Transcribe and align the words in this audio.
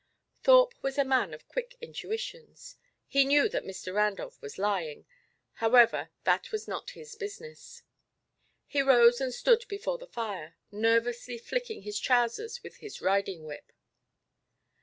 Thorpe 0.41 0.73
was 0.81 0.97
a 0.97 1.05
man 1.05 1.31
of 1.31 1.47
quick 1.47 1.77
intuitions. 1.79 2.75
He 3.07 3.23
knew 3.23 3.47
that 3.49 3.61
Mr. 3.63 3.93
Randolph 3.93 4.41
was 4.41 4.57
lying. 4.57 5.05
However, 5.53 6.09
that 6.23 6.51
was 6.51 6.67
not 6.67 6.89
his 6.97 7.15
business. 7.15 7.83
He 8.65 8.81
rose 8.81 9.21
and 9.21 9.31
stood 9.31 9.63
before 9.67 9.99
the 9.99 10.07
fire, 10.07 10.55
nervously 10.71 11.37
flicking 11.37 11.83
his 11.83 11.99
trousers 11.99 12.63
with 12.63 12.77
his 12.77 12.99
riding 12.99 13.45
whip. 13.45 13.71